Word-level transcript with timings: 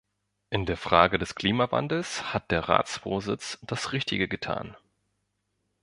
In 0.49 0.65
der 0.65 0.77
Frage 0.77 1.19
des 1.19 1.35
Klimawandels 1.35 2.33
hat 2.33 2.49
der 2.49 2.61
Ratsvorsitz 2.67 3.59
das 3.61 3.93
Richtige 3.93 4.27
getan. 4.27 4.75